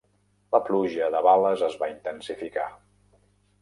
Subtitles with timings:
[0.55, 2.69] La pluja de bales es va intensificar.